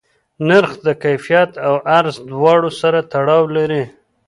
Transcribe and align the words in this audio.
نرخ 0.47 0.71
د 0.85 0.87
کیفیت 1.03 1.51
او 1.67 1.73
عرضه 1.97 2.21
دواړو 2.31 2.69
سره 2.81 2.99
تړاو 3.11 3.43
لري. 3.55 3.83